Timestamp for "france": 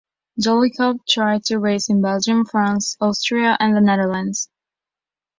2.43-2.97